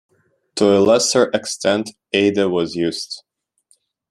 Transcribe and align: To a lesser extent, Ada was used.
To 0.55 0.65
a 0.65 0.79
lesser 0.79 1.25
extent, 1.31 1.91
Ada 2.11 2.49
was 2.49 2.73
used. 2.73 3.21